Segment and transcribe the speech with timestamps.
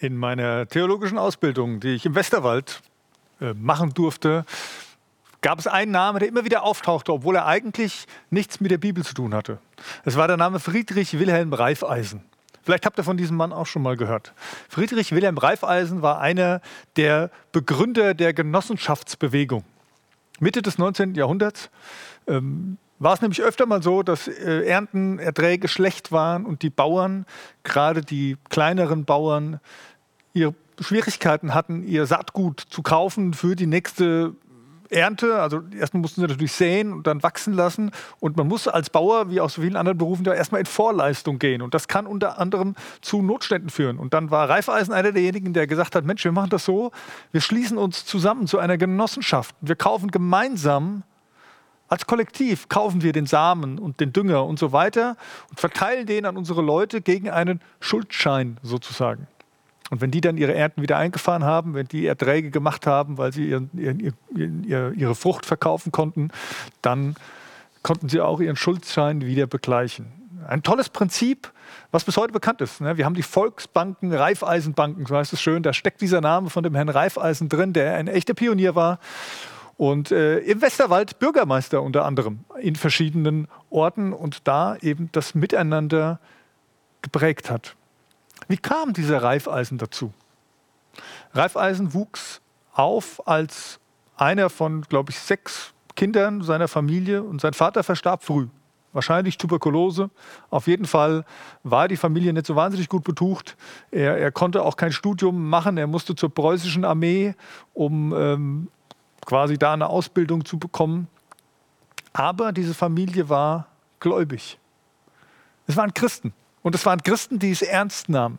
[0.00, 2.80] In meiner theologischen Ausbildung, die ich im Westerwald
[3.38, 4.46] äh, machen durfte,
[5.42, 9.04] gab es einen Namen, der immer wieder auftauchte, obwohl er eigentlich nichts mit der Bibel
[9.04, 9.58] zu tun hatte.
[10.06, 12.22] Es war der Name Friedrich Wilhelm Reifeisen.
[12.62, 14.32] Vielleicht habt ihr von diesem Mann auch schon mal gehört.
[14.70, 16.62] Friedrich Wilhelm Reifeisen war einer
[16.96, 19.64] der Begründer der Genossenschaftsbewegung.
[20.38, 21.14] Mitte des 19.
[21.14, 21.68] Jahrhunderts
[22.26, 27.24] ähm, war es nämlich öfter mal so, dass äh, Erntenerträge schlecht waren und die Bauern,
[27.64, 29.58] gerade die kleineren Bauern,
[30.32, 34.34] ihre Schwierigkeiten hatten, ihr Saatgut zu kaufen für die nächste
[34.90, 35.40] Ernte.
[35.40, 37.90] Also erstmal mussten sie natürlich säen und dann wachsen lassen.
[38.18, 41.38] Und man muss als Bauer, wie auch so vielen anderen Berufen, da erstmal in Vorleistung
[41.38, 41.62] gehen.
[41.62, 43.98] Und das kann unter anderem zu Notständen führen.
[43.98, 46.90] Und dann war Reifeisen einer derjenigen, der gesagt hat, Mensch, wir machen das so,
[47.32, 49.54] wir schließen uns zusammen zu einer Genossenschaft.
[49.60, 51.04] Wir kaufen gemeinsam
[51.88, 55.16] als Kollektiv kaufen wir den Samen und den Dünger und so weiter
[55.48, 59.26] und verteilen den an unsere Leute gegen einen Schuldschein sozusagen.
[59.90, 63.32] Und wenn die dann ihre Ernten wieder eingefahren haben, wenn die Erträge gemacht haben, weil
[63.32, 66.30] sie ihren, ihren, ihr, ihre Frucht verkaufen konnten,
[66.80, 67.16] dann
[67.82, 70.12] konnten sie auch ihren Schuldschein wieder begleichen.
[70.46, 71.52] Ein tolles Prinzip,
[71.90, 72.80] was bis heute bekannt ist.
[72.80, 72.96] Ne?
[72.96, 75.62] Wir haben die Volksbanken, Raiffeisenbanken, so heißt es schön.
[75.62, 79.00] Da steckt dieser Name von dem Herrn Raiffeisen drin, der ein echter Pionier war.
[79.76, 86.20] Und äh, im Westerwald Bürgermeister unter anderem in verschiedenen Orten und da eben das Miteinander
[87.02, 87.76] geprägt hat.
[88.50, 90.12] Wie kam dieser Reifeisen dazu?
[91.34, 92.40] Reifeisen wuchs
[92.72, 93.78] auf als
[94.16, 98.48] einer von, glaube ich, sechs Kindern seiner Familie und sein Vater verstarb früh.
[98.92, 100.10] Wahrscheinlich Tuberkulose.
[100.50, 101.24] Auf jeden Fall
[101.62, 103.56] war die Familie nicht so wahnsinnig gut betucht.
[103.92, 105.78] Er, er konnte auch kein Studium machen.
[105.78, 107.36] Er musste zur preußischen Armee,
[107.72, 108.68] um ähm,
[109.24, 111.06] quasi da eine Ausbildung zu bekommen.
[112.12, 113.68] Aber diese Familie war
[114.00, 114.58] gläubig.
[115.68, 116.32] Es waren Christen.
[116.62, 118.38] Und es waren Christen, die es ernst nahmen.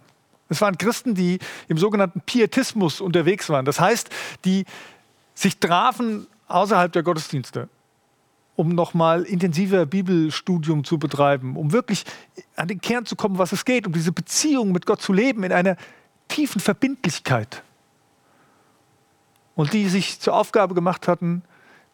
[0.50, 1.40] Es waren Christen, die
[1.70, 3.66] im sogenannten Pietismus unterwegs waren.
[3.66, 4.10] Das heißt,
[4.44, 4.66] die
[5.34, 7.70] sich trafen außerhalb der Gottesdienste,
[8.58, 12.04] um nochmal intensiver Bibelstudium zu betreiben, um wirklich
[12.58, 15.44] an den Kern zu kommen, was es geht, um diese Beziehung mit Gott zu leben
[15.44, 15.78] in einer
[16.28, 17.64] tiefen Verbindlichkeit.
[19.56, 21.44] Und die sich zur Aufgabe gemacht hatten,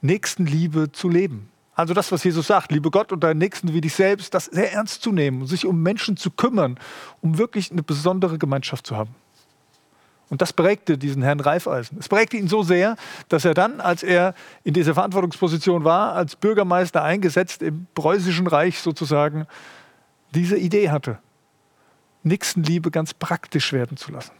[0.01, 1.49] Nächstenliebe zu leben.
[1.77, 4.73] Also das, was Jesus sagt, liebe Gott und deinen Nächsten wie dich selbst, das sehr
[4.73, 6.79] ernst zu nehmen, sich um Menschen zu kümmern,
[7.21, 9.13] um wirklich eine besondere Gemeinschaft zu haben.
[10.29, 11.99] Und das prägte diesen Herrn Reifeisen.
[11.99, 12.95] Es prägte ihn so sehr,
[13.29, 14.33] dass er dann, als er
[14.63, 19.45] in dieser Verantwortungsposition war, als Bürgermeister eingesetzt im preußischen Reich sozusagen,
[20.33, 21.19] diese Idee hatte,
[22.23, 24.33] Nächstenliebe ganz praktisch werden zu lassen.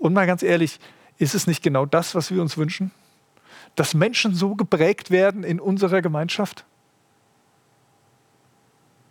[0.00, 0.80] Und mal ganz ehrlich,
[1.18, 2.90] ist es nicht genau das, was wir uns wünschen?
[3.76, 6.64] Dass Menschen so geprägt werden in unserer Gemeinschaft?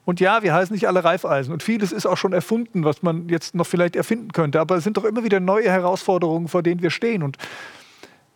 [0.09, 1.53] Und ja, wir heißen nicht alle Reifeisen.
[1.53, 4.59] Und vieles ist auch schon erfunden, was man jetzt noch vielleicht erfinden könnte.
[4.59, 7.21] Aber es sind doch immer wieder neue Herausforderungen, vor denen wir stehen.
[7.21, 7.37] Und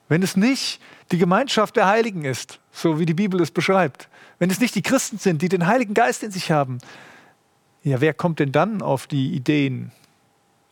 [0.08, 0.80] wenn es nicht
[1.12, 4.08] die Gemeinschaft der Heiligen ist, so wie die Bibel es beschreibt,
[4.38, 6.78] wenn es nicht die Christen sind, die den Heiligen Geist in sich haben,
[7.84, 9.92] ja, wer kommt denn dann auf die Ideen,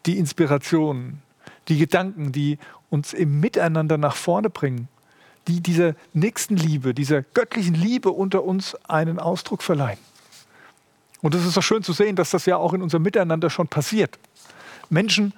[0.05, 1.23] die Inspirationen,
[1.67, 2.59] die Gedanken, die
[2.91, 4.87] uns im Miteinander nach vorne bringen?
[5.47, 9.99] Die dieser Nächstenliebe, dieser göttlichen Liebe unter uns einen Ausdruck verleihen.
[11.21, 13.67] Und es ist doch schön zu sehen, dass das ja auch in unserem Miteinander schon
[13.67, 14.19] passiert.
[14.89, 15.33] Menschen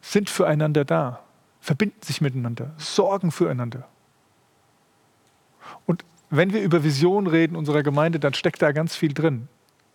[0.00, 1.20] sind füreinander da,
[1.60, 3.86] verbinden sich miteinander, sorgen füreinander.
[5.86, 9.48] Und wenn wir über Vision reden unserer Gemeinde, dann steckt da ganz viel drin.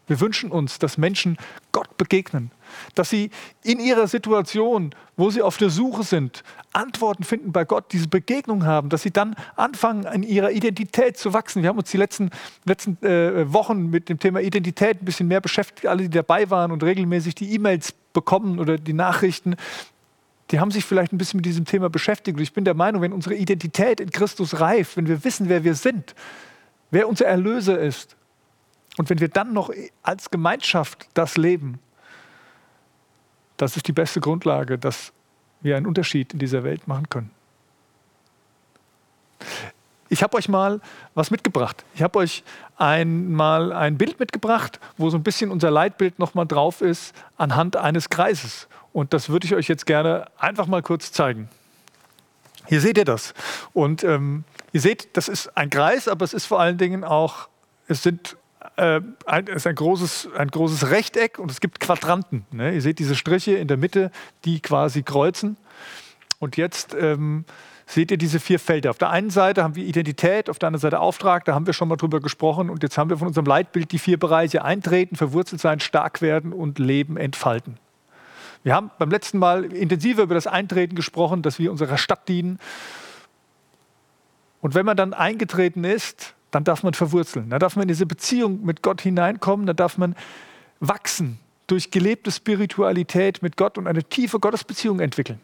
[0.08, 1.38] Wir wünschen uns, dass Menschen
[1.72, 2.52] Gott begegnen,
[2.96, 3.30] dass sie
[3.64, 6.44] in ihrer Situation, wo sie auf der Suche sind,
[6.74, 11.34] Antworten finden bei Gott, diese Begegnung haben, dass sie dann anfangen, in ihrer Identität zu
[11.34, 11.62] wachsen.
[11.62, 12.30] Wir haben uns die letzten,
[12.66, 15.88] letzten äh, Wochen mit dem Thema Identität ein bisschen mehr beschäftigt.
[15.88, 19.56] Alle, die dabei waren und regelmäßig die E-Mails bekommen oder die Nachrichten,
[20.52, 22.38] die haben sich vielleicht ein bisschen mit diesem Thema beschäftigt.
[22.38, 25.64] Und ich bin der Meinung, wenn unsere Identität in Christus reift, wenn wir wissen, wer
[25.64, 26.16] wir sind,
[26.92, 28.16] wer unser Erlöser ist,
[28.98, 29.72] und wenn wir dann noch
[30.04, 31.80] als Gemeinschaft das leben,
[33.60, 35.12] das ist die beste Grundlage, dass
[35.62, 37.30] wir einen Unterschied in dieser Welt machen können.
[40.08, 40.80] Ich habe euch mal
[41.14, 41.84] was mitgebracht.
[41.94, 42.44] Ich habe euch
[42.78, 48.10] einmal ein Bild mitgebracht, wo so ein bisschen unser Leitbild nochmal drauf ist, anhand eines
[48.10, 48.68] Kreises.
[48.94, 51.50] Und das würde ich euch jetzt gerne einfach mal kurz zeigen.
[52.66, 53.34] Hier seht ihr das.
[53.74, 57.50] Und ähm, ihr seht, das ist ein Kreis, aber es ist vor allen Dingen auch,
[57.88, 58.38] es sind
[58.80, 62.46] äh, ein, ist ein großes, ein großes Rechteck und es gibt Quadranten.
[62.52, 62.74] Ne?
[62.74, 64.12] Ihr seht diese Striche in der Mitte,
[64.46, 65.58] die quasi kreuzen.
[66.40, 67.44] Und jetzt ähm,
[67.86, 68.92] seht ihr diese vier Felder.
[68.92, 71.74] Auf der einen Seite haben wir Identität, auf der anderen Seite Auftrag, da haben wir
[71.74, 72.70] schon mal drüber gesprochen.
[72.70, 76.54] Und jetzt haben wir von unserem Leitbild die vier Bereiche eintreten, verwurzelt sein, stark werden
[76.54, 77.78] und Leben entfalten.
[78.64, 82.60] Wir haben beim letzten Mal intensiver über das Eintreten gesprochen, dass wir unserer Stadt dienen.
[84.62, 87.50] Und wenn man dann eingetreten ist, dann darf man verwurzeln.
[87.50, 90.16] Dann darf man in diese Beziehung mit Gott hineinkommen, dann darf man
[90.80, 95.40] wachsen durch gelebte Spiritualität mit Gott und eine tiefe Gottesbeziehung entwickeln.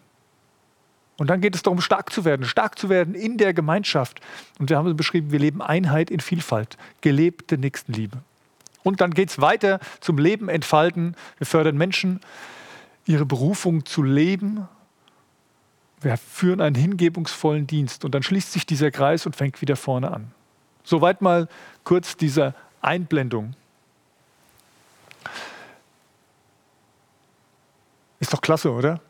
[1.17, 4.19] Und dann geht es darum, stark zu werden, stark zu werden in der Gemeinschaft.
[4.59, 8.17] Und wir haben es beschrieben, wir leben Einheit in Vielfalt, gelebte Nächstenliebe.
[8.83, 11.15] Und dann geht es weiter zum Leben entfalten.
[11.37, 12.19] Wir fördern Menschen,
[13.05, 14.67] ihre Berufung zu leben.
[16.01, 18.03] Wir führen einen hingebungsvollen Dienst.
[18.03, 20.31] Und dann schließt sich dieser Kreis und fängt wieder vorne an.
[20.85, 21.47] Soweit mal
[21.83, 23.55] kurz diese Einblendung.
[28.19, 29.01] Ist doch klasse, oder?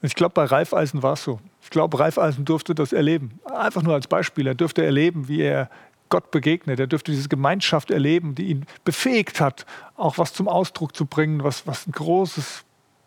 [0.00, 1.40] Ich glaube, bei Raiffeisen war es so.
[1.60, 3.40] Ich glaube, Raiffeisen durfte das erleben.
[3.44, 4.46] Einfach nur als Beispiel.
[4.46, 5.68] Er durfte erleben, wie er
[6.08, 6.80] Gott begegnet.
[6.80, 9.66] Er durfte diese Gemeinschaft erleben, die ihn befähigt hat,
[9.96, 12.64] auch was zum Ausdruck zu bringen, was, was ein großes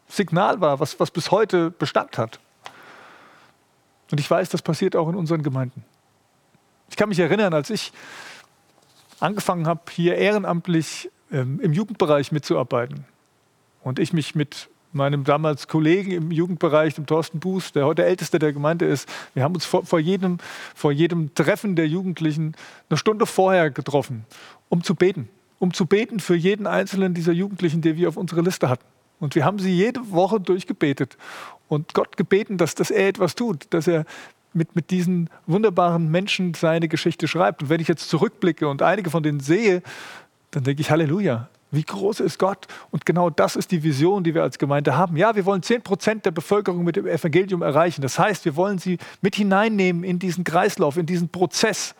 [0.07, 2.39] Signal war, was, was bis heute Bestand hat.
[4.11, 5.85] Und ich weiß, das passiert auch in unseren Gemeinden.
[6.91, 7.93] Ich kann mich erinnern, als ich
[9.21, 13.05] angefangen habe, hier ehrenamtlich ähm, im Jugendbereich mitzuarbeiten
[13.81, 18.39] und ich mich mit meinem damals Kollegen im Jugendbereich, dem Thorsten Buß, der heute älteste
[18.39, 20.39] der Gemeinde ist, wir haben uns vor, vor, jedem,
[20.75, 22.55] vor jedem Treffen der Jugendlichen
[22.89, 24.25] eine Stunde vorher getroffen,
[24.67, 25.29] um zu beten.
[25.59, 28.85] Um zu beten für jeden einzelnen dieser Jugendlichen, die wir auf unserer Liste hatten.
[29.21, 31.17] Und wir haben sie jede Woche durchgebetet
[31.69, 34.05] und Gott gebeten, dass, dass er etwas tut, dass er
[34.53, 37.63] mit, mit diesen wunderbaren Menschen seine Geschichte schreibt.
[37.63, 39.81] Und wenn ich jetzt zurückblicke und einige von denen sehe,
[40.51, 42.67] dann denke ich, Halleluja, wie groß ist Gott?
[42.91, 45.15] Und genau das ist die Vision, die wir als Gemeinde haben.
[45.15, 48.01] Ja, wir wollen 10 Prozent der Bevölkerung mit dem Evangelium erreichen.
[48.01, 51.95] Das heißt, wir wollen sie mit hineinnehmen in diesen Kreislauf, in diesen Prozess,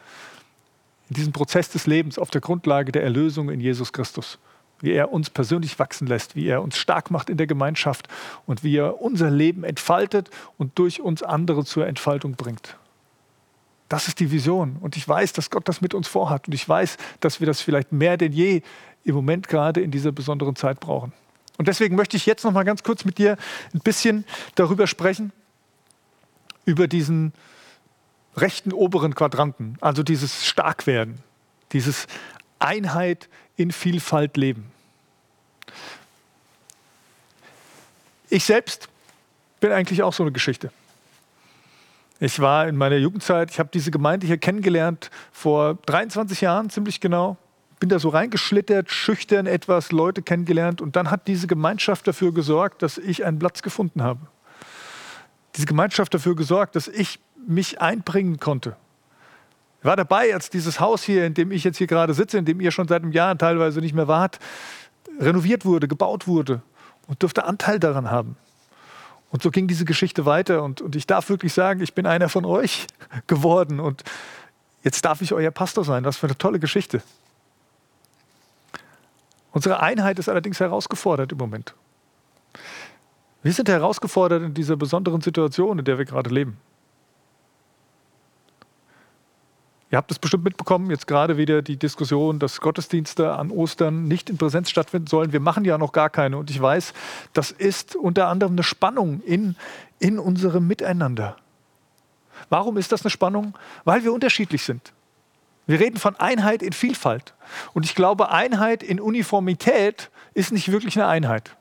[1.10, 4.40] in diesen Prozess des Lebens auf der Grundlage der Erlösung in Jesus Christus.
[4.82, 8.08] Wie er uns persönlich wachsen lässt, wie er uns stark macht in der Gemeinschaft
[8.46, 12.78] und wie er unser Leben entfaltet und durch uns andere zur Entfaltung bringt.
[13.90, 14.78] Das ist die Vision.
[14.80, 16.48] Und ich weiß, dass Gott das mit uns vorhat.
[16.48, 18.62] Und ich weiß, dass wir das vielleicht mehr denn je
[19.04, 21.12] im Moment gerade in dieser besonderen Zeit brauchen.
[21.58, 23.38] Und deswegen möchte ich jetzt noch mal ganz kurz mit dir
[23.74, 24.26] ein bisschen
[24.56, 25.34] darüber sprechen,
[26.66, 27.34] über diesen
[28.36, 31.20] rechten oberen Quadranten, also dieses Starkwerden,
[31.74, 32.08] dieses
[32.62, 34.72] Einheit in Vielfalt leben.
[38.30, 38.88] Ich selbst
[39.60, 40.72] bin eigentlich auch so eine Geschichte.
[42.20, 47.00] Ich war in meiner Jugendzeit, ich habe diese Gemeinde hier kennengelernt vor 23 Jahren, ziemlich
[47.02, 47.38] genau
[47.82, 52.84] bin da so reingeschlittert, schüchtern etwas, Leute kennengelernt und dann hat diese Gemeinschaft dafür gesorgt,
[52.84, 54.20] dass ich einen Platz gefunden habe.
[55.56, 58.78] Diese Gemeinschaft dafür gesorgt, dass ich mich einbringen konnte.
[59.82, 62.46] Ich war dabei, als dieses Haus hier, in dem ich jetzt hier gerade sitze, in
[62.46, 64.38] dem ihr schon seit einem Jahr teilweise nicht mehr wart,
[65.20, 66.62] renoviert wurde, gebaut wurde
[67.08, 68.38] und durfte Anteil daran haben.
[69.32, 72.30] Und so ging diese Geschichte weiter und, und ich darf wirklich sagen, ich bin einer
[72.30, 72.86] von euch
[73.28, 74.04] geworden und
[74.84, 76.06] jetzt darf ich euer Pastor sein.
[76.06, 77.02] Was für eine tolle Geschichte.
[79.52, 81.74] Unsere Einheit ist allerdings herausgefordert im Moment.
[83.42, 86.60] Wir sind herausgefordert in dieser besonderen Situation, in der wir gerade leben.
[89.92, 94.30] Ihr habt es bestimmt mitbekommen, jetzt gerade wieder die Diskussion, dass Gottesdienste an Ostern nicht
[94.30, 95.34] in Präsenz stattfinden sollen.
[95.34, 96.38] Wir machen ja noch gar keine.
[96.38, 96.94] Und ich weiß,
[97.34, 99.58] das ist unter anderem eine Spannung in,
[100.00, 101.36] in unserem Miteinander.
[102.50, 103.54] Warum ist das eine Spannung?
[103.84, 104.94] Weil wir unterschiedlich sind.
[105.68, 107.34] Wir reden von Einheit in Vielfalt.
[107.74, 111.58] Und ich glaube, Einheit in Uniformität ist nicht wirklich eine Einheit.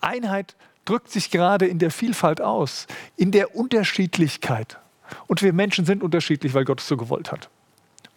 [0.00, 4.78] Einheit drückt sich gerade in der Vielfalt aus, in der Unterschiedlichkeit.
[5.26, 7.48] Und wir Menschen sind unterschiedlich, weil Gott es so gewollt hat.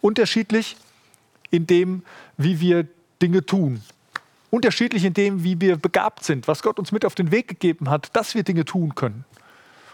[0.00, 0.76] Unterschiedlich
[1.50, 2.02] in dem,
[2.36, 2.86] wie wir
[3.22, 3.82] Dinge tun.
[4.50, 7.90] Unterschiedlich in dem, wie wir begabt sind, was Gott uns mit auf den Weg gegeben
[7.90, 9.24] hat, dass wir Dinge tun können.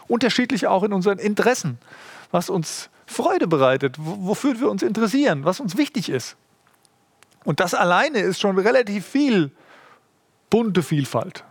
[0.07, 1.77] Unterschiedlich auch in unseren Interessen,
[2.31, 6.35] was uns Freude bereitet, wofür wir uns interessieren, was uns wichtig ist.
[7.43, 9.51] Und das alleine ist schon relativ viel
[10.49, 11.43] bunte Vielfalt.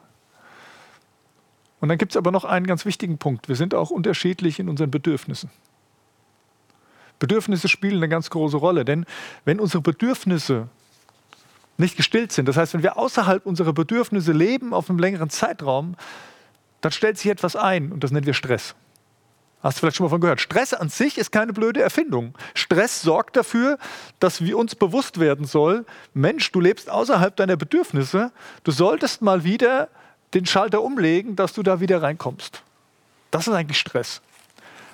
[1.83, 3.49] Und dann gibt es aber noch einen ganz wichtigen Punkt.
[3.49, 5.51] Wir sind auch unterschiedlich in unseren Bedürfnissen.
[7.19, 9.05] Bedürfnisse spielen eine ganz große Rolle, denn
[9.45, 10.69] wenn unsere Bedürfnisse
[11.79, 15.97] nicht gestillt sind, das heißt, wenn wir außerhalb unserer Bedürfnisse leben auf einem längeren Zeitraum,
[16.83, 18.77] dann stellt sich etwas ein und das nennen wir Stress.
[19.61, 20.41] Hast du vielleicht schon mal von gehört.
[20.41, 22.39] Stress an sich ist keine blöde Erfindung.
[22.55, 23.77] Stress sorgt dafür,
[24.21, 25.85] dass wir uns bewusst werden soll,
[26.15, 28.31] Mensch, du lebst außerhalb deiner Bedürfnisse,
[28.63, 29.89] du solltest mal wieder
[30.35, 32.63] den Schalter umlegen, dass du da wieder reinkommst.
[33.31, 34.23] Das ist eigentlich Stress.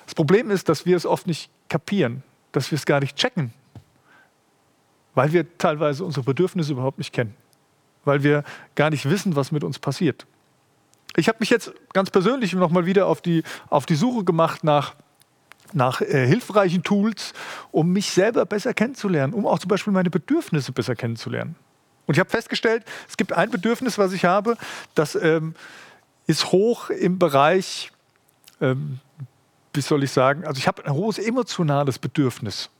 [0.05, 3.53] Das Problem ist, dass wir es oft nicht kapieren, dass wir es gar nicht checken,
[5.13, 7.35] weil wir teilweise unsere Bedürfnisse überhaupt nicht kennen,
[8.05, 8.43] weil wir
[8.75, 10.25] gar nicht wissen, was mit uns passiert.
[11.15, 14.95] ich habe mich jetzt ganz persönlich nochmal wieder auf die, auf die Suche gemacht nach,
[15.73, 17.33] nach äh, hilfreichen Tools,
[17.71, 21.55] um mich selber besser kennenzulernen, um auch zum Beispiel meine Bedürfnisse besser kennenzulernen.
[22.09, 24.57] Und ich habe festgestellt, es gibt ein Bedürfnis, was ich habe,
[24.95, 25.53] das ähm,
[26.25, 27.91] ist hoch im Bereich,
[28.61, 28.97] ähm,
[29.75, 32.71] wie soll ich sagen, also ich habe ein hohes emotionales Bedürfnis.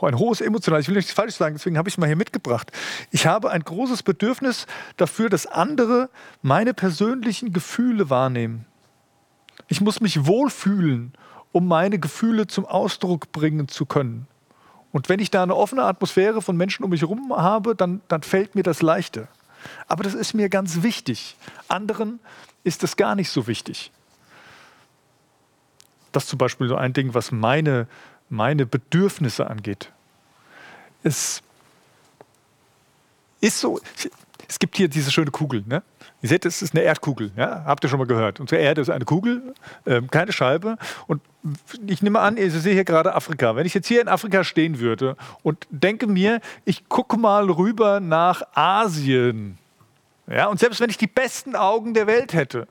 [0.00, 2.70] Ein hohes emotionales, ich will nichts falsch sagen, deswegen habe ich es mal hier mitgebracht.
[3.10, 6.08] Ich habe ein großes Bedürfnis dafür, dass andere
[6.40, 8.64] meine persönlichen Gefühle wahrnehmen.
[9.66, 11.14] Ich muss mich wohlfühlen,
[11.50, 14.28] um meine Gefühle zum Ausdruck bringen zu können.
[14.96, 18.22] Und wenn ich da eine offene Atmosphäre von Menschen um mich herum habe, dann, dann
[18.22, 19.28] fällt mir das leichter.
[19.88, 21.36] Aber das ist mir ganz wichtig.
[21.68, 22.18] Anderen
[22.64, 23.92] ist das gar nicht so wichtig.
[26.12, 27.88] Das ist zum Beispiel so ein Ding, was meine,
[28.30, 29.92] meine Bedürfnisse angeht.
[31.02, 31.42] Es
[33.42, 33.78] ist so,
[34.48, 35.64] es gibt hier diese schöne Kugel.
[35.66, 35.82] Ne?
[36.22, 37.30] Ihr seht, es ist eine Erdkugel.
[37.36, 37.64] Ja?
[37.64, 38.40] Habt ihr schon mal gehört?
[38.40, 40.76] Unsere Erde ist eine Kugel, äh, keine Scheibe.
[41.06, 41.22] Und
[41.86, 43.56] ich nehme an, ich sehe hier gerade Afrika.
[43.56, 48.00] Wenn ich jetzt hier in Afrika stehen würde und denke mir, ich gucke mal rüber
[48.00, 49.58] nach Asien.
[50.26, 50.46] Ja?
[50.46, 52.66] Und selbst wenn ich die besten Augen der Welt hätte,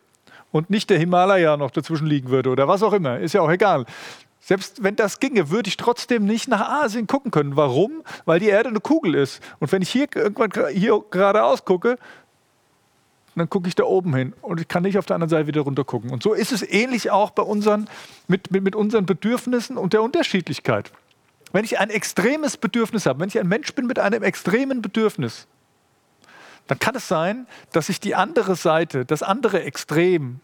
[0.56, 3.52] und nicht der Himalaya noch dazwischen liegen würde oder was auch immer, ist ja auch
[3.52, 3.86] egal.
[4.46, 7.56] Selbst wenn das ginge, würde ich trotzdem nicht nach Asien gucken können.
[7.56, 8.04] Warum?
[8.26, 9.42] Weil die Erde eine Kugel ist.
[9.60, 11.98] Und wenn ich hier irgendwann hier geradeaus gucke,
[13.36, 15.62] dann gucke ich da oben hin und ich kann nicht auf der anderen Seite wieder
[15.62, 16.12] runter gucken.
[16.12, 17.90] Und so ist es ähnlich auch bei unseren,
[18.28, 20.92] mit, mit, mit unseren Bedürfnissen und der Unterschiedlichkeit.
[21.52, 25.48] Wenn ich ein extremes Bedürfnis habe, wenn ich ein Mensch bin mit einem extremen Bedürfnis,
[26.68, 30.40] dann kann es sein, dass ich die andere Seite, das andere Extrem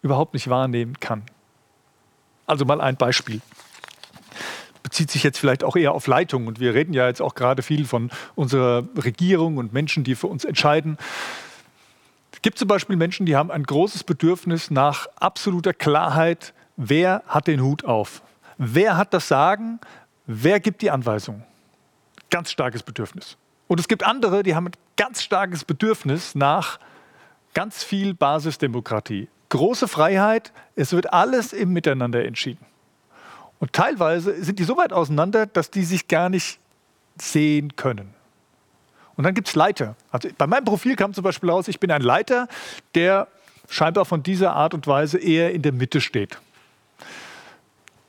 [0.00, 1.24] überhaupt nicht wahrnehmen kann.
[2.46, 3.40] Also mal ein Beispiel.
[4.82, 6.46] Bezieht sich jetzt vielleicht auch eher auf Leitung.
[6.46, 10.26] Und wir reden ja jetzt auch gerade viel von unserer Regierung und Menschen, die für
[10.26, 10.98] uns entscheiden.
[12.32, 17.46] Es gibt zum Beispiel Menschen, die haben ein großes Bedürfnis nach absoluter Klarheit, wer hat
[17.46, 18.22] den Hut auf?
[18.58, 19.80] Wer hat das Sagen?
[20.26, 21.42] Wer gibt die Anweisung?
[22.30, 23.36] Ganz starkes Bedürfnis.
[23.66, 26.78] Und es gibt andere, die haben ein ganz starkes Bedürfnis nach
[27.54, 32.64] ganz viel Basisdemokratie große Freiheit, es wird alles im Miteinander entschieden.
[33.58, 36.58] Und teilweise sind die so weit auseinander, dass die sich gar nicht
[37.20, 38.12] sehen können.
[39.16, 39.94] Und dann gibt es Leiter.
[40.10, 42.48] Also bei meinem Profil kam zum Beispiel raus, ich bin ein Leiter,
[42.94, 43.28] der
[43.68, 46.38] scheinbar von dieser Art und Weise eher in der Mitte steht.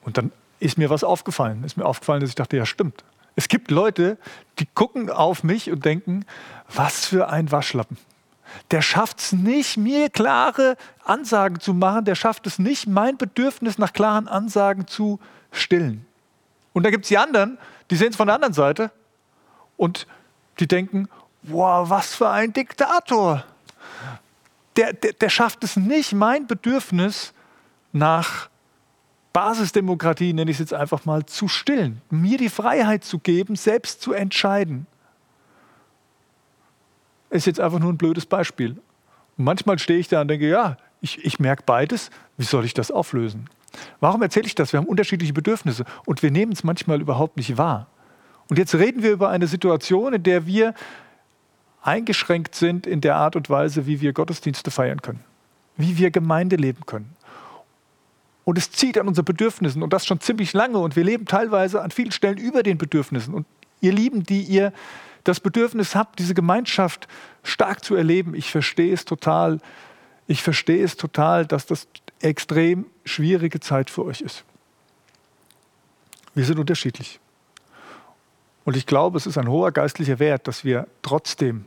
[0.04, 1.64] Und dann ist mir was aufgefallen.
[1.64, 3.04] Ist mir aufgefallen, dass ich dachte, ja stimmt.
[3.36, 4.18] Es gibt Leute,
[4.60, 6.26] die gucken auf mich und denken,
[6.74, 7.98] was für ein Waschlappen
[8.72, 13.78] der schafft es nicht, mir klare Ansagen zu machen, der schafft es nicht, mein Bedürfnis
[13.78, 15.20] nach klaren Ansagen zu
[15.52, 16.06] stillen.
[16.74, 17.58] Und da gibt es die anderen,
[17.90, 18.92] die sehen es von der anderen Seite
[19.78, 20.08] und
[20.60, 21.08] die denken,
[21.44, 23.44] wow, was für ein Diktator.
[24.76, 27.34] Der, der, der schafft es nicht, mein Bedürfnis
[27.94, 28.50] nach
[29.32, 34.02] Basisdemokratie, nenne ich es jetzt einfach mal, zu stillen, mir die Freiheit zu geben, selbst
[34.02, 34.88] zu entscheiden
[37.30, 38.72] ist jetzt einfach nur ein blödes Beispiel.
[39.38, 42.74] Und manchmal stehe ich da und denke, ja, ich, ich merke beides, wie soll ich
[42.74, 43.50] das auflösen?
[44.00, 44.74] Warum erzähle ich das?
[44.74, 47.88] Wir haben unterschiedliche Bedürfnisse und wir nehmen es manchmal überhaupt nicht wahr.
[48.50, 50.74] Und jetzt reden wir über eine Situation, in der wir
[51.82, 55.24] eingeschränkt sind in der Art und Weise, wie wir Gottesdienste feiern können,
[55.78, 57.16] wie wir Gemeinde leben können.
[58.44, 61.82] Und es zieht an unseren Bedürfnissen und das schon ziemlich lange und wir leben teilweise
[61.82, 63.34] an vielen Stellen über den Bedürfnissen.
[63.34, 63.48] Und
[63.82, 64.72] ihr Lieben, die ihr
[65.26, 67.08] das Bedürfnis habt, diese Gemeinschaft
[67.44, 69.60] stark zu erleben, ich verstehe es total.
[70.28, 71.88] Ich verstehe es total, dass das
[72.22, 74.44] extrem schwierige Zeit für euch ist.
[76.34, 77.20] Wir sind unterschiedlich.
[78.64, 81.66] Und ich glaube, es ist ein hoher geistlicher Wert, dass wir trotzdem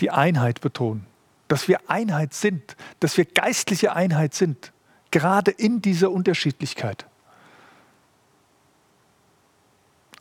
[0.00, 1.06] die Einheit betonen,
[1.48, 4.72] dass wir Einheit sind, dass wir geistliche Einheit sind,
[5.10, 7.06] gerade in dieser Unterschiedlichkeit.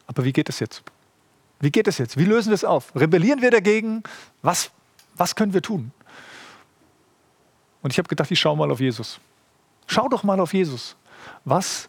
[0.08, 0.84] Aber wie geht es jetzt?
[1.62, 2.18] Wie geht es jetzt?
[2.18, 2.94] Wie lösen wir es auf?
[2.96, 4.03] Rebellieren wir dagegen?
[4.41, 4.72] Was,
[5.15, 5.91] was können wir tun?
[7.84, 9.20] Und ich habe gedacht, ich schaue mal auf Jesus.
[9.88, 10.96] Schau doch mal auf Jesus.
[11.46, 11.88] Was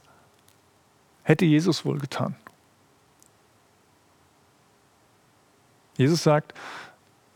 [1.22, 2.36] hätte Jesus wohl getan?
[5.96, 6.54] Jesus sagt,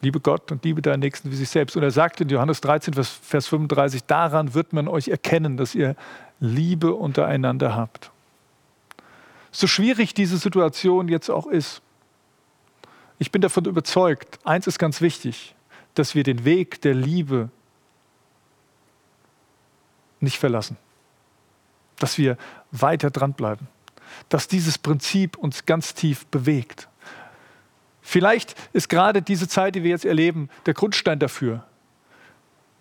[0.03, 1.77] liebe Gott und liebe deinen Nächsten wie sich selbst.
[1.77, 5.97] Und er sagt in Johannes 13, Vers 35, daran wird man euch erkennen, dass ihr
[6.39, 8.11] Liebe untereinander habt.
[9.53, 11.81] So schwierig diese Situation jetzt auch ist,
[13.19, 15.55] ich bin davon überzeugt, eins ist ganz wichtig,
[15.95, 17.51] dass wir den Weg der Liebe
[20.21, 20.77] nicht verlassen.
[21.99, 22.37] Dass wir
[22.73, 23.69] weiter dranbleiben.
[24.29, 26.89] Dass dieses Prinzip uns ganz tief bewegt.
[28.03, 31.65] Vielleicht ist gerade diese Zeit, die wir jetzt erleben, der Grundstein dafür.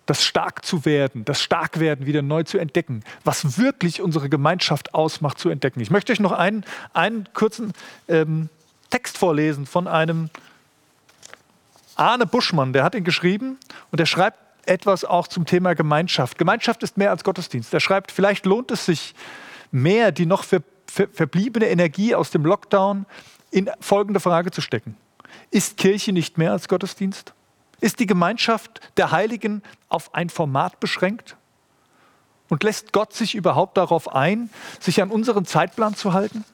[0.05, 5.39] das stark zu werden, das Starkwerden wieder neu zu entdecken, was wirklich unsere Gemeinschaft ausmacht,
[5.39, 5.79] zu entdecken.
[5.79, 6.63] Ich möchte euch noch einen,
[6.93, 7.73] einen kurzen
[8.07, 8.49] ähm,
[8.95, 10.29] Text vorlesen von einem
[11.97, 13.59] Arne Buschmann, der hat ihn geschrieben
[13.91, 16.37] und der schreibt etwas auch zum Thema Gemeinschaft.
[16.37, 17.73] Gemeinschaft ist mehr als Gottesdienst.
[17.73, 19.13] Er schreibt, vielleicht lohnt es sich
[19.69, 23.05] mehr, die noch ver, ver, verbliebene Energie aus dem Lockdown
[23.51, 24.95] in folgende Frage zu stecken.
[25.51, 27.33] Ist Kirche nicht mehr als Gottesdienst?
[27.81, 31.35] Ist die Gemeinschaft der Heiligen auf ein Format beschränkt?
[32.47, 34.49] Und lässt Gott sich überhaupt darauf ein,
[34.79, 36.45] sich an unseren Zeitplan zu halten?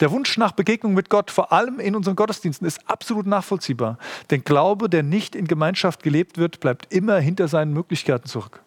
[0.00, 3.98] Der Wunsch nach Begegnung mit Gott, vor allem in unseren Gottesdiensten, ist absolut nachvollziehbar.
[4.30, 8.62] Denn Glaube, der nicht in Gemeinschaft gelebt wird, bleibt immer hinter seinen Möglichkeiten zurück.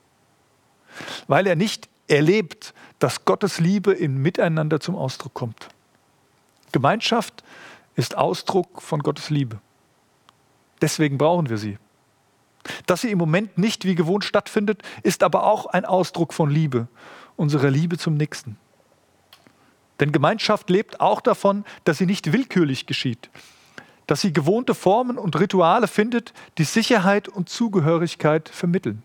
[1.28, 5.68] Weil er nicht erlebt, dass Gottes Liebe im Miteinander zum Ausdruck kommt.
[6.72, 7.44] Gemeinschaft
[7.96, 9.60] ist Ausdruck von Gottes Liebe.
[10.82, 11.78] Deswegen brauchen wir sie.
[12.86, 16.88] Dass sie im Moment nicht wie gewohnt stattfindet, ist aber auch ein Ausdruck von Liebe,
[17.36, 18.58] unserer Liebe zum Nächsten.
[20.00, 23.30] Denn Gemeinschaft lebt auch davon, dass sie nicht willkürlich geschieht,
[24.08, 29.04] dass sie gewohnte Formen und Rituale findet, die Sicherheit und Zugehörigkeit vermitteln.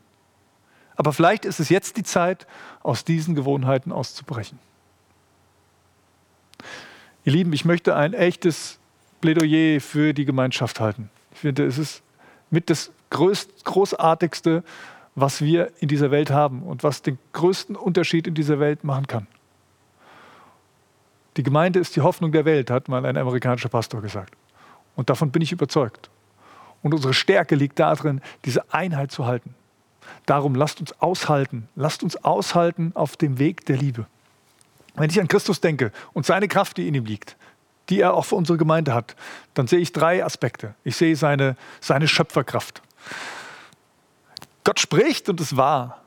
[0.96, 2.46] Aber vielleicht ist es jetzt die Zeit,
[2.82, 4.58] aus diesen Gewohnheiten auszubrechen.
[7.24, 8.78] Ihr Lieben, ich möchte ein echtes
[9.20, 11.10] Plädoyer für die Gemeinschaft halten.
[11.32, 12.02] Ich finde, es ist
[12.50, 14.64] mit das größt, großartigste,
[15.14, 19.06] was wir in dieser Welt haben und was den größten Unterschied in dieser Welt machen
[19.06, 19.26] kann.
[21.40, 24.34] Die Gemeinde ist die Hoffnung der Welt, hat mal ein amerikanischer Pastor gesagt.
[24.94, 26.10] Und davon bin ich überzeugt.
[26.82, 29.54] Und unsere Stärke liegt darin, diese Einheit zu halten.
[30.26, 34.04] Darum lasst uns aushalten, lasst uns aushalten auf dem Weg der Liebe.
[34.96, 37.38] Wenn ich an Christus denke und seine Kraft, die in ihm liegt,
[37.88, 39.16] die er auch für unsere Gemeinde hat,
[39.54, 40.74] dann sehe ich drei Aspekte.
[40.84, 42.82] Ich sehe seine, seine Schöpferkraft.
[44.62, 46.02] Gott spricht und es war.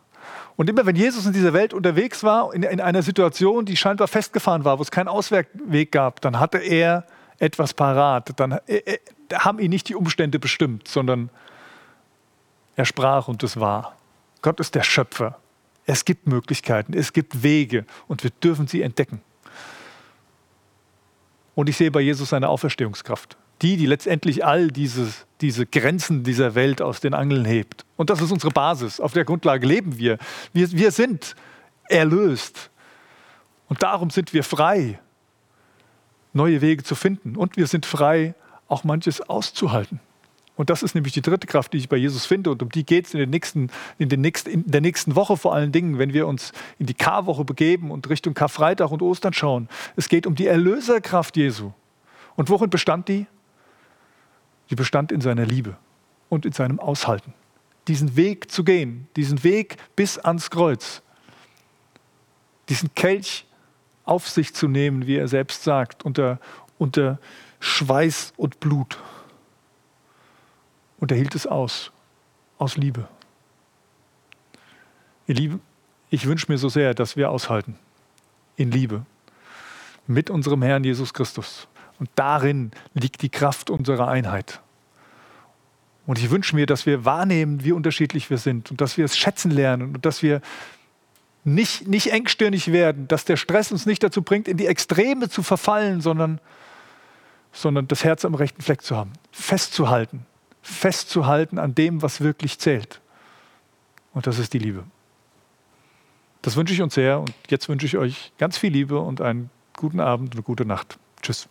[0.55, 4.07] Und immer wenn Jesus in dieser Welt unterwegs war, in, in einer Situation, die scheinbar
[4.07, 7.05] festgefahren war, wo es keinen Ausweg gab, dann hatte er
[7.39, 8.39] etwas parat.
[8.39, 8.99] Dann äh, äh,
[9.33, 11.29] haben ihn nicht die Umstände bestimmt, sondern
[12.75, 13.95] er sprach und es war.
[14.41, 15.39] Gott ist der Schöpfer.
[15.85, 19.21] Es gibt Möglichkeiten, es gibt Wege und wir dürfen sie entdecken.
[21.55, 23.37] Und ich sehe bei Jesus seine Auferstehungskraft.
[23.63, 27.85] Die, die letztendlich all dieses, diese Grenzen dieser Welt aus den Angeln hebt.
[27.95, 28.99] Und das ist unsere Basis.
[28.99, 30.17] Auf der Grundlage leben wir.
[30.51, 31.35] Wir, wir sind
[31.87, 32.69] erlöst.
[33.69, 34.99] Und darum sind wir frei,
[36.33, 37.35] neue Wege zu finden.
[37.37, 38.35] Und wir sind frei,
[38.67, 39.99] auch manches auszuhalten.
[40.55, 42.51] Und das ist nämlich die dritte Kraft, die ich bei Jesus finde.
[42.51, 46.13] Und um die geht es in, in, in der nächsten Woche vor allen Dingen, wenn
[46.13, 49.69] wir uns in die Karwoche begeben und Richtung Karfreitag und Ostern schauen.
[49.95, 51.71] Es geht um die Erlöserkraft Jesu.
[52.35, 53.25] Und worin bestand die?
[54.69, 55.77] Die bestand in seiner Liebe
[56.29, 57.33] und in seinem Aushalten.
[57.87, 61.01] Diesen Weg zu gehen, diesen Weg bis ans Kreuz,
[62.69, 63.45] diesen Kelch
[64.05, 66.39] auf sich zu nehmen, wie er selbst sagt, unter,
[66.77, 67.19] unter
[67.59, 68.99] Schweiß und Blut.
[70.99, 71.91] Und er hielt es aus,
[72.57, 73.07] aus Liebe.
[75.27, 75.61] Ihr Lieben,
[76.09, 77.77] ich wünsche mir so sehr, dass wir aushalten,
[78.55, 79.05] in Liebe,
[80.05, 81.67] mit unserem Herrn Jesus Christus.
[81.99, 84.61] Und darin liegt die Kraft unserer Einheit.
[86.05, 89.17] Und ich wünsche mir, dass wir wahrnehmen, wie unterschiedlich wir sind und dass wir es
[89.17, 90.41] schätzen lernen und dass wir
[91.45, 95.43] nicht, nicht engstirnig werden, dass der Stress uns nicht dazu bringt, in die Extreme zu
[95.43, 96.39] verfallen, sondern,
[97.51, 100.25] sondern das Herz am rechten Fleck zu haben, festzuhalten,
[100.61, 103.01] festzuhalten an dem, was wirklich zählt.
[104.13, 104.83] Und das ist die Liebe.
[106.41, 109.49] Das wünsche ich uns sehr und jetzt wünsche ich euch ganz viel Liebe und einen
[109.77, 110.97] guten Abend und eine gute Nacht.
[111.21, 111.47] Tschüss.